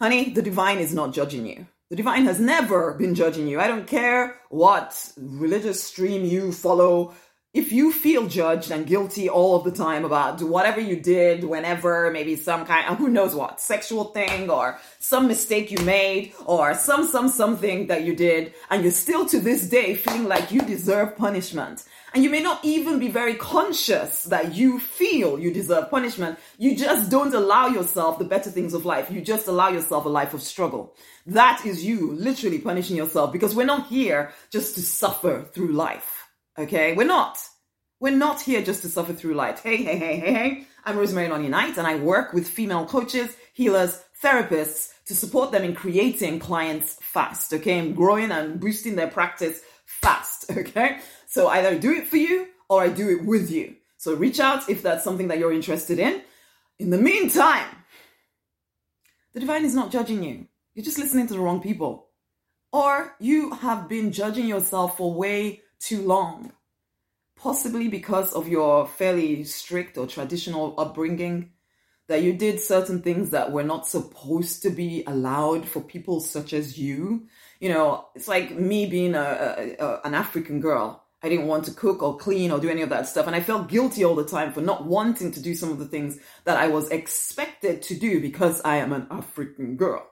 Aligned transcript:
Honey, 0.00 0.30
the 0.30 0.42
divine 0.42 0.78
is 0.78 0.94
not 0.94 1.12
judging 1.12 1.44
you. 1.44 1.66
The 1.90 1.96
divine 1.96 2.24
has 2.26 2.38
never 2.38 2.94
been 2.94 3.16
judging 3.16 3.48
you. 3.48 3.58
I 3.58 3.66
don't 3.66 3.86
care 3.86 4.36
what 4.48 5.12
religious 5.16 5.82
stream 5.82 6.24
you 6.24 6.52
follow. 6.52 7.14
If 7.54 7.72
you 7.72 7.92
feel 7.92 8.26
judged 8.26 8.70
and 8.70 8.86
guilty 8.86 9.26
all 9.26 9.56
of 9.56 9.64
the 9.64 9.70
time 9.70 10.04
about 10.04 10.42
whatever 10.42 10.82
you 10.82 10.96
did, 11.00 11.44
whenever, 11.44 12.10
maybe 12.10 12.36
some 12.36 12.66
kind 12.66 12.86
of 12.86 12.98
who 12.98 13.08
knows 13.08 13.34
what, 13.34 13.58
sexual 13.58 14.04
thing 14.04 14.50
or 14.50 14.78
some 14.98 15.26
mistake 15.26 15.70
you 15.70 15.78
made 15.78 16.34
or 16.44 16.74
some, 16.74 17.06
some, 17.06 17.30
something 17.30 17.86
that 17.86 18.02
you 18.02 18.14
did, 18.14 18.52
and 18.68 18.82
you're 18.82 18.92
still 18.92 19.24
to 19.24 19.40
this 19.40 19.66
day 19.66 19.94
feeling 19.94 20.28
like 20.28 20.52
you 20.52 20.60
deserve 20.60 21.16
punishment, 21.16 21.84
and 22.12 22.22
you 22.22 22.28
may 22.28 22.42
not 22.42 22.62
even 22.66 22.98
be 22.98 23.08
very 23.08 23.34
conscious 23.34 24.24
that 24.24 24.54
you 24.54 24.78
feel 24.78 25.38
you 25.38 25.50
deserve 25.50 25.88
punishment. 25.90 26.38
You 26.58 26.76
just 26.76 27.10
don't 27.10 27.32
allow 27.32 27.68
yourself 27.68 28.18
the 28.18 28.26
better 28.26 28.50
things 28.50 28.74
of 28.74 28.84
life. 28.84 29.10
You 29.10 29.22
just 29.22 29.48
allow 29.48 29.70
yourself 29.70 30.04
a 30.04 30.10
life 30.10 30.34
of 30.34 30.42
struggle. 30.42 30.94
That 31.24 31.64
is 31.64 31.82
you 31.82 32.12
literally 32.12 32.58
punishing 32.58 32.96
yourself 32.96 33.32
because 33.32 33.54
we're 33.54 33.64
not 33.64 33.86
here 33.86 34.32
just 34.50 34.74
to 34.74 34.82
suffer 34.82 35.46
through 35.50 35.72
life. 35.72 36.17
Okay? 36.58 36.92
We're 36.94 37.06
not. 37.06 37.38
We're 38.00 38.16
not 38.16 38.40
here 38.40 38.62
just 38.62 38.82
to 38.82 38.88
suffer 38.88 39.12
through 39.12 39.34
life. 39.34 39.62
Hey, 39.62 39.76
hey, 39.76 39.96
hey, 39.96 40.16
hey, 40.18 40.32
hey. 40.32 40.66
I'm 40.84 40.98
Rosemary 40.98 41.28
Nonny 41.28 41.48
Knight 41.48 41.78
and 41.78 41.86
I 41.86 41.96
work 41.96 42.32
with 42.32 42.48
female 42.48 42.84
coaches, 42.84 43.36
healers, 43.54 44.02
therapists 44.22 44.92
to 45.06 45.14
support 45.14 45.52
them 45.52 45.62
in 45.62 45.74
creating 45.74 46.40
clients 46.40 46.94
fast. 47.00 47.52
Okay? 47.52 47.78
And 47.78 47.96
growing 47.96 48.32
and 48.32 48.58
boosting 48.58 48.96
their 48.96 49.08
practice 49.08 49.60
fast. 49.86 50.50
Okay? 50.58 50.98
So 51.28 51.48
either 51.48 51.78
do 51.78 51.92
it 51.92 52.08
for 52.08 52.16
you 52.16 52.48
or 52.68 52.82
I 52.82 52.88
do 52.88 53.10
it 53.10 53.24
with 53.24 53.50
you. 53.50 53.76
So 53.98 54.14
reach 54.14 54.40
out 54.40 54.68
if 54.68 54.82
that's 54.82 55.04
something 55.04 55.28
that 55.28 55.38
you're 55.38 55.52
interested 55.52 55.98
in. 55.98 56.22
In 56.78 56.90
the 56.90 56.98
meantime, 56.98 57.68
the 59.34 59.40
divine 59.40 59.64
is 59.64 59.74
not 59.74 59.92
judging 59.92 60.24
you. 60.24 60.46
You're 60.74 60.84
just 60.84 60.98
listening 60.98 61.26
to 61.26 61.34
the 61.34 61.40
wrong 61.40 61.60
people. 61.60 62.08
Or 62.72 63.14
you 63.20 63.52
have 63.54 63.88
been 63.88 64.10
judging 64.12 64.46
yourself 64.46 64.96
for 64.96 65.12
way 65.12 65.62
too 65.80 66.02
long. 66.02 66.52
Possibly 67.36 67.88
because 67.88 68.32
of 68.32 68.48
your 68.48 68.86
fairly 68.86 69.44
strict 69.44 69.96
or 69.96 70.06
traditional 70.06 70.74
upbringing, 70.78 71.52
that 72.08 72.22
you 72.22 72.32
did 72.32 72.58
certain 72.58 73.02
things 73.02 73.30
that 73.30 73.52
were 73.52 73.62
not 73.62 73.86
supposed 73.86 74.62
to 74.62 74.70
be 74.70 75.04
allowed 75.06 75.68
for 75.68 75.80
people 75.80 76.20
such 76.20 76.52
as 76.52 76.78
you. 76.78 77.26
You 77.60 77.68
know, 77.68 78.06
it's 78.14 78.28
like 78.28 78.58
me 78.58 78.86
being 78.86 79.14
a, 79.14 79.76
a, 79.78 79.84
a 79.84 80.00
an 80.04 80.14
African 80.14 80.60
girl 80.60 81.04
I 81.22 81.28
didn't 81.28 81.48
want 81.48 81.64
to 81.64 81.72
cook 81.72 82.02
or 82.02 82.16
clean 82.16 82.52
or 82.52 82.60
do 82.60 82.68
any 82.68 82.82
of 82.82 82.90
that 82.90 83.08
stuff. 83.08 83.26
And 83.26 83.34
I 83.34 83.40
felt 83.40 83.68
guilty 83.68 84.04
all 84.04 84.14
the 84.14 84.24
time 84.24 84.52
for 84.52 84.60
not 84.60 84.86
wanting 84.86 85.32
to 85.32 85.42
do 85.42 85.54
some 85.54 85.70
of 85.70 85.78
the 85.78 85.86
things 85.86 86.18
that 86.44 86.56
I 86.56 86.68
was 86.68 86.88
expected 86.90 87.82
to 87.82 87.94
do 87.96 88.20
because 88.20 88.60
I 88.64 88.76
am 88.76 88.92
an 88.92 89.08
African 89.10 89.76
girl. 89.76 90.06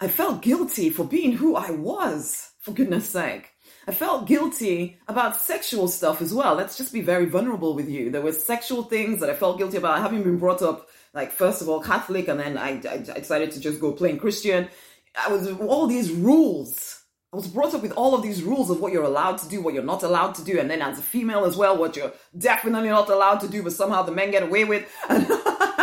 I 0.00 0.08
felt 0.08 0.42
guilty 0.42 0.90
for 0.90 1.04
being 1.04 1.32
who 1.32 1.56
I 1.56 1.70
was, 1.70 2.50
for 2.60 2.72
goodness 2.72 3.08
sake. 3.08 3.50
I 3.88 3.92
felt 3.92 4.26
guilty 4.26 4.98
about 5.08 5.36
sexual 5.36 5.88
stuff 5.88 6.20
as 6.20 6.32
well. 6.32 6.54
Let's 6.54 6.76
just 6.76 6.92
be 6.92 7.00
very 7.00 7.24
vulnerable 7.24 7.74
with 7.74 7.88
you. 7.88 8.10
There 8.10 8.20
were 8.20 8.32
sexual 8.32 8.82
things 8.82 9.20
that 9.20 9.30
I 9.30 9.34
felt 9.34 9.58
guilty 9.58 9.78
about, 9.78 10.00
having 10.00 10.22
been 10.22 10.38
brought 10.38 10.60
up, 10.62 10.88
like, 11.14 11.32
first 11.32 11.62
of 11.62 11.68
all, 11.68 11.80
Catholic, 11.80 12.28
and 12.28 12.38
then 12.38 12.58
I, 12.58 12.80
I, 12.88 12.98
decided 12.98 13.50
to 13.52 13.60
just 13.60 13.80
go 13.80 13.92
plain 13.92 14.18
Christian. 14.18 14.68
I 15.16 15.32
was 15.32 15.50
all 15.52 15.86
these 15.86 16.12
rules 16.12 17.02
I 17.30 17.36
was 17.36 17.46
brought 17.46 17.74
up 17.74 17.82
with 17.82 17.92
all 17.92 18.14
of 18.14 18.22
these 18.22 18.42
rules 18.42 18.70
of 18.70 18.80
what 18.80 18.90
you're 18.90 19.02
allowed 19.02 19.36
to 19.38 19.48
do, 19.50 19.60
what 19.60 19.74
you're 19.74 19.82
not 19.82 20.02
allowed 20.02 20.34
to 20.36 20.44
do, 20.44 20.58
and 20.58 20.70
then 20.70 20.80
as 20.80 20.98
a 20.98 21.02
female 21.02 21.44
as 21.44 21.58
well, 21.58 21.76
what 21.76 21.94
you're 21.94 22.12
definitely 22.36 22.88
not 22.88 23.10
allowed 23.10 23.40
to 23.40 23.48
do, 23.48 23.62
but 23.62 23.74
somehow 23.74 24.02
the 24.02 24.12
men 24.12 24.30
get 24.30 24.42
away 24.42 24.64
with. 24.64 24.86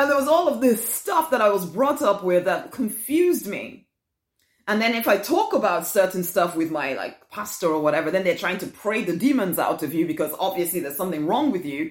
And 0.00 0.08
there 0.08 0.16
was 0.16 0.28
all 0.28 0.48
of 0.48 0.62
this 0.62 0.88
stuff 0.88 1.30
that 1.30 1.42
I 1.42 1.50
was 1.50 1.66
brought 1.66 2.00
up 2.00 2.24
with 2.24 2.46
that 2.46 2.70
confused 2.70 3.46
me. 3.46 3.86
And 4.70 4.80
then 4.80 4.94
if 4.94 5.08
I 5.08 5.16
talk 5.16 5.52
about 5.52 5.84
certain 5.84 6.22
stuff 6.22 6.54
with 6.54 6.70
my 6.70 6.92
like 6.92 7.28
pastor 7.28 7.66
or 7.66 7.82
whatever, 7.82 8.12
then 8.12 8.22
they're 8.22 8.36
trying 8.36 8.58
to 8.58 8.68
pray 8.68 9.02
the 9.02 9.16
demons 9.16 9.58
out 9.58 9.82
of 9.82 9.92
you 9.92 10.06
because 10.06 10.32
obviously 10.38 10.78
there's 10.78 10.96
something 10.96 11.26
wrong 11.26 11.50
with 11.50 11.66
you. 11.66 11.90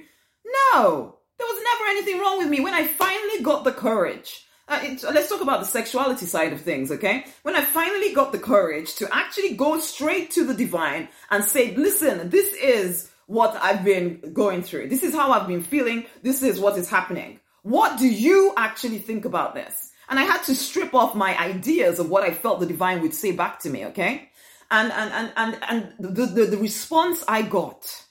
No, 0.74 1.18
there 1.38 1.48
was 1.48 1.62
never 1.62 1.90
anything 1.90 2.22
wrong 2.22 2.38
with 2.38 2.48
me. 2.48 2.62
When 2.62 2.74
I 2.74 2.88
finally 2.88 3.44
got 3.44 3.66
the 3.66 3.74
courage 3.74 4.46
uh, 4.70 4.80
it, 4.84 5.04
let's 5.04 5.28
talk 5.28 5.42
about 5.42 5.60
the 5.60 5.66
sexuality 5.66 6.26
side 6.26 6.54
of 6.54 6.62
things, 6.62 6.90
okay? 6.90 7.26
When 7.42 7.56
I 7.56 7.66
finally 7.66 8.14
got 8.14 8.32
the 8.32 8.40
courage 8.40 8.96
to 8.96 9.10
actually 9.14 9.56
go 9.56 9.80
straight 9.80 10.32
to 10.32 10.46
the 10.46 10.54
divine 10.54 11.10
and 11.32 11.44
say, 11.44 11.76
listen, 11.76 12.30
this 12.30 12.54
is 12.54 13.10
what 13.26 13.58
I've 13.62 13.84
been 13.84 14.32
going 14.32 14.62
through. 14.62 14.88
This 14.88 15.04
is 15.04 15.14
how 15.14 15.34
I've 15.34 15.48
been 15.48 15.64
feeling. 15.64 16.06
This 16.24 16.44
is 16.44 16.60
what 16.60 16.78
is 16.78 16.90
happening. 16.90 17.40
What 17.64 18.00
do 18.00 18.08
you 18.08 18.54
actually 18.56 19.00
think 19.00 19.26
about 19.26 19.54
this? 19.54 19.89
And 20.10 20.20
I 20.20 20.24
had 20.24 20.44
to 20.44 20.56
strip 20.56 20.94
off 20.94 21.16
my 21.16 21.38
ideas 21.40 22.00
of 22.00 22.10
what 22.10 22.24
I 22.24 22.34
felt 22.34 22.60
the 22.60 22.66
divine 22.66 23.02
would 23.02 23.14
say 23.14 23.32
back 23.32 23.60
to 23.60 23.70
me, 23.70 23.86
okay? 23.88 24.30
And 24.72 24.92
and 24.92 25.14
and 25.14 25.34
and, 25.38 25.94
and 26.00 26.16
the, 26.16 26.26
the, 26.26 26.46
the 26.46 26.58
response 26.58 27.24
I 27.28 27.44
got 27.44 28.06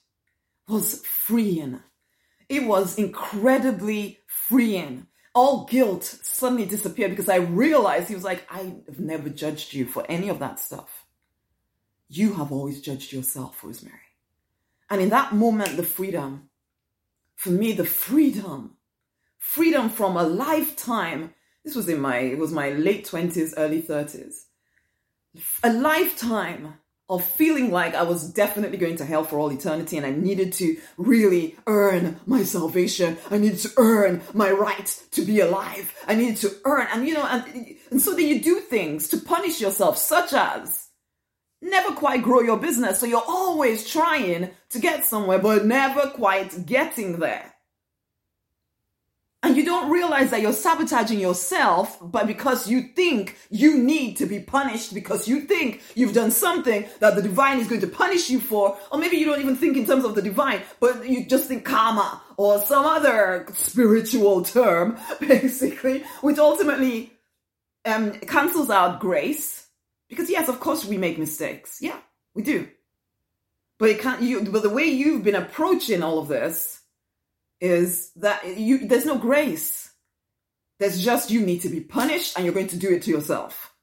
was 0.69 1.05
freeing. 1.05 1.81
It 2.49 2.65
was 2.65 2.99
incredibly 2.99 4.21
freeing 4.27 5.09
all 5.39 5.67
guilt 5.67 6.03
suddenly 6.03 6.67
disappeared 6.67 7.13
because 7.13 7.29
I 7.29 7.37
realized 7.37 8.09
he 8.09 8.15
was 8.17 8.25
like, 8.25 8.45
I 8.51 8.75
have 8.87 8.99
never 8.99 9.29
judged 9.29 9.73
you 9.73 9.87
for 9.87 10.05
any 10.09 10.29
of 10.29 10.41
that 10.41 10.59
stuff. 10.59 11.07
You 12.09 12.35
have 12.35 12.51
always 12.51 12.81
judged 12.81 13.13
yourself, 13.13 13.63
Rosemary. 13.63 14.01
And 14.91 15.01
in 15.01 15.11
that 15.11 15.35
moment, 15.35 15.77
the 15.77 15.85
freedom, 15.85 16.51
for 17.37 17.51
me, 17.51 17.73
the 17.73 17.85
freedom, 17.85 18.79
freedom 19.39 19.91
from 19.91 20.17
a 20.17 20.25
lifetime. 20.25 21.35
This 21.69 21.77
was 21.77 21.89
in 21.91 22.01
my, 22.01 22.17
it 22.21 22.39
was 22.39 22.51
my 22.51 22.71
late 22.71 23.07
20s, 23.07 23.53
early 23.59 23.83
30s. 23.83 24.45
A 25.63 25.71
lifetime 25.71 26.79
of 27.11 27.23
feeling 27.23 27.71
like 27.71 27.95
I 27.95 28.05
was 28.05 28.33
definitely 28.33 28.79
going 28.79 28.97
to 28.97 29.05
hell 29.05 29.23
for 29.23 29.39
all 29.39 29.53
eternity 29.53 29.99
and 29.99 30.07
I 30.07 30.11
needed 30.11 30.55
to 30.55 30.79
really 30.97 31.57
earn 31.67 32.21
my 32.25 32.43
salvation. 32.45 33.19
I 33.31 33.37
needed 33.37 33.59
to 33.59 33.73
earn 33.77 34.23
my 34.33 34.51
right 34.51 34.87
to 35.11 35.21
be 35.21 35.41
alive. 35.41 35.95
I 36.07 36.15
needed 36.15 36.39
to 36.39 36.57
earn, 36.65 36.87
and 36.91 37.07
you 37.07 37.13
know, 37.13 37.27
and, 37.27 37.77
and 37.91 38.01
so 38.01 38.15
then 38.15 38.27
you 38.27 38.41
do 38.41 38.61
things 38.61 39.09
to 39.09 39.19
punish 39.19 39.61
yourself, 39.61 39.99
such 39.99 40.33
as 40.33 40.89
never 41.61 41.95
quite 41.95 42.23
grow 42.23 42.41
your 42.41 42.57
business. 42.57 42.99
So 42.99 43.05
you're 43.05 43.23
always 43.29 43.87
trying 43.87 44.53
to 44.71 44.79
get 44.79 45.05
somewhere, 45.05 45.39
but 45.39 45.67
never 45.67 46.09
quite 46.09 46.65
getting 46.65 47.19
there. 47.19 47.53
You 49.59 49.65
don't 49.65 49.91
realize 49.91 50.31
that 50.31 50.41
you're 50.41 50.53
sabotaging 50.53 51.19
yourself, 51.19 51.99
but 52.01 52.29
because 52.29 52.69
you 52.69 52.81
think 52.81 53.37
you 53.51 53.77
need 53.77 54.17
to 54.19 54.27
be 54.27 54.39
punished, 54.39 54.95
because 54.95 55.27
you 55.27 55.41
think 55.41 55.83
you've 55.97 56.13
done 56.13 56.31
something 56.31 56.87
that 57.01 57.17
the 57.17 57.23
divine 57.23 57.59
is 57.59 57.67
going 57.67 57.81
to 57.81 57.89
punish 57.89 58.31
you 58.31 58.39
for, 58.39 58.79
or 58.93 59.01
maybe 59.01 59.17
you 59.17 59.27
don't 59.27 59.41
even 59.41 59.57
think 59.57 59.77
in 59.77 59.85
terms 59.85 60.05
of 60.05 60.15
the 60.15 60.23
divine, 60.23 60.63
but 60.79 61.09
you 61.09 61.27
just 61.27 61.49
think 61.49 61.65
karma 61.65 62.23
or 62.37 62.61
some 62.61 62.85
other 62.85 63.49
spiritual 63.53 64.45
term, 64.45 64.97
basically, 65.21 66.05
which 66.21 66.39
ultimately 66.39 67.13
um, 67.85 68.13
cancels 68.13 68.71
out 68.71 69.01
grace. 69.01 69.67
Because 70.09 70.31
yes, 70.31 70.49
of 70.49 70.61
course 70.61 70.85
we 70.85 70.99
make 70.99 71.19
mistakes. 71.19 71.79
Yeah, 71.81 71.99
we 72.33 72.45
do. 72.45 72.69
But 73.81 73.89
it 73.89 73.99
can't, 73.99 74.23
you, 74.23 74.41
but 74.41 74.63
the 74.63 74.71
way 74.71 74.85
you've 74.85 75.25
been 75.25 75.35
approaching 75.35 76.05
all 76.05 76.21
of 76.21 76.29
this, 76.29 76.78
is 77.61 78.11
that 78.17 78.59
you 78.59 78.87
there's 78.87 79.07
no 79.07 79.19
grace. 79.19 79.91
There's 80.79 81.03
just 81.03 81.31
you 81.31 81.41
need 81.41 81.63
to 81.63 81.69
be 81.69 81.81
punished 81.81 82.37
and 82.37 82.45
you're 82.45 82.55
going 82.55 82.69
to 82.69 82.77
do 82.77 82.91
it 82.91 83.03
to 83.03 83.11
yourself. 83.11 83.75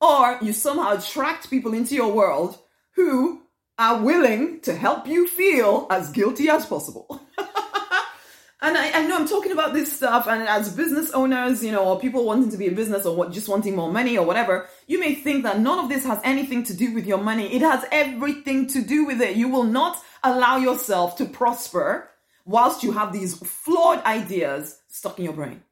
Or 0.00 0.38
you 0.42 0.52
somehow 0.52 0.96
attract 0.96 1.48
people 1.48 1.72
into 1.72 1.94
your 1.94 2.12
world 2.12 2.58
who 2.94 3.42
are 3.78 4.02
willing 4.02 4.60
to 4.60 4.74
help 4.74 5.06
you 5.06 5.26
feel 5.26 5.86
as 5.90 6.10
guilty 6.10 6.48
as 6.48 6.66
possible. 6.66 7.20
and 7.38 8.76
I, 8.76 8.90
I, 8.92 9.06
know 9.06 9.16
I'm 9.16 9.28
talking 9.28 9.52
about 9.52 9.74
this 9.74 9.92
stuff, 9.92 10.26
and 10.26 10.42
as 10.42 10.74
business 10.74 11.10
owners, 11.12 11.62
you 11.62 11.72
know, 11.72 11.84
or 11.84 12.00
people 12.00 12.24
wanting 12.24 12.50
to 12.50 12.56
be 12.56 12.66
in 12.66 12.74
business 12.74 13.04
or 13.04 13.14
what, 13.14 13.32
just 13.32 13.48
wanting 13.48 13.76
more 13.76 13.92
money 13.92 14.16
or 14.16 14.26
whatever, 14.26 14.68
you 14.86 14.98
may 14.98 15.14
think 15.14 15.42
that 15.42 15.60
none 15.60 15.78
of 15.78 15.88
this 15.88 16.04
has 16.04 16.20
anything 16.24 16.64
to 16.64 16.74
do 16.74 16.92
with 16.94 17.06
your 17.06 17.18
money. 17.18 17.54
It 17.54 17.62
has 17.62 17.84
everything 17.92 18.66
to 18.68 18.82
do 18.82 19.04
with 19.04 19.20
it. 19.20 19.36
You 19.36 19.48
will 19.48 19.64
not 19.64 20.02
allow 20.22 20.56
yourself 20.56 21.16
to 21.18 21.26
prosper 21.26 22.10
whilst 22.46 22.82
you 22.82 22.92
have 22.92 23.12
these 23.12 23.36
flawed 23.36 24.02
ideas 24.04 24.80
stuck 24.88 25.18
in 25.18 25.26
your 25.26 25.34
brain. 25.34 25.62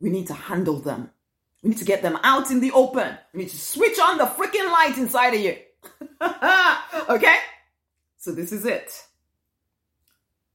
We 0.00 0.10
need 0.10 0.26
to 0.26 0.34
handle 0.34 0.80
them. 0.80 1.10
We 1.62 1.70
need 1.70 1.78
to 1.78 1.84
get 1.84 2.02
them 2.02 2.18
out 2.24 2.50
in 2.50 2.60
the 2.60 2.72
open. 2.72 3.16
We 3.32 3.42
need 3.42 3.50
to 3.50 3.58
switch 3.58 3.98
on 4.00 4.18
the 4.18 4.24
freaking 4.24 4.70
light 4.72 4.96
inside 4.96 5.34
of 5.34 5.40
you. 5.40 5.56
okay? 7.08 7.36
So 8.16 8.32
this 8.32 8.50
is 8.50 8.64
it. 8.64 9.04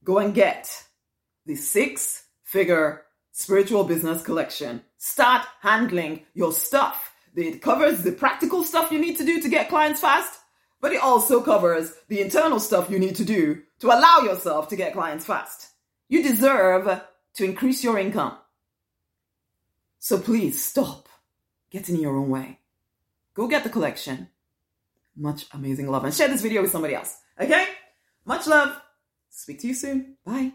Go 0.04 0.18
and 0.18 0.34
get 0.34 0.84
the 1.46 1.54
six 1.54 2.24
figure 2.44 3.02
spiritual 3.30 3.84
business 3.84 4.22
collection. 4.22 4.82
Start 4.98 5.46
handling 5.60 6.24
your 6.34 6.52
stuff. 6.52 7.14
It 7.34 7.62
covers 7.62 8.02
the 8.02 8.12
practical 8.12 8.64
stuff 8.64 8.92
you 8.92 9.00
need 9.00 9.16
to 9.18 9.24
do 9.24 9.40
to 9.40 9.48
get 9.48 9.68
clients 9.68 10.00
fast, 10.00 10.38
but 10.82 10.92
it 10.92 11.00
also 11.00 11.40
covers 11.40 11.94
the 12.08 12.20
internal 12.20 12.60
stuff 12.60 12.90
you 12.90 12.98
need 12.98 13.16
to 13.16 13.24
do 13.24 13.62
to 13.78 13.86
allow 13.86 14.18
yourself 14.24 14.68
to 14.68 14.76
get 14.76 14.92
clients 14.92 15.24
fast. 15.24 15.70
You 16.08 16.22
deserve 16.22 17.00
to 17.34 17.44
increase 17.44 17.82
your 17.82 17.98
income. 17.98 18.36
So 20.00 20.18
please 20.18 20.62
stop 20.62 21.08
getting 21.70 21.94
in 21.94 22.02
your 22.02 22.16
own 22.18 22.28
way. 22.28 22.58
Go 23.32 23.46
get 23.46 23.62
the 23.62 23.70
collection. 23.70 24.28
Much 25.16 25.46
amazing 25.52 25.88
love 25.88 26.04
and 26.04 26.12
share 26.12 26.28
this 26.28 26.42
video 26.42 26.60
with 26.60 26.72
somebody 26.72 26.94
else. 26.94 27.16
Okay? 27.40 27.66
Much 28.26 28.46
love. 28.48 28.76
Speak 29.30 29.60
to 29.60 29.68
you 29.68 29.74
soon. 29.74 30.16
Bye. 30.26 30.52